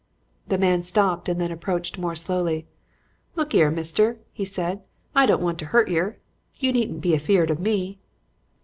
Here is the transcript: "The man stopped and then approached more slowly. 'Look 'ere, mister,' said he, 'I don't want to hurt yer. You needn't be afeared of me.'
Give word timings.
"The 0.47 0.57
man 0.57 0.81
stopped 0.83 1.29
and 1.29 1.39
then 1.39 1.51
approached 1.51 1.99
more 1.99 2.15
slowly. 2.15 2.65
'Look 3.35 3.53
'ere, 3.53 3.69
mister,' 3.69 4.17
said 4.43 4.77
he, 4.79 4.83
'I 5.15 5.25
don't 5.27 5.43
want 5.43 5.59
to 5.59 5.65
hurt 5.65 5.89
yer. 5.91 6.17
You 6.57 6.73
needn't 6.73 7.01
be 7.01 7.13
afeared 7.13 7.51
of 7.51 7.59
me.' 7.59 7.99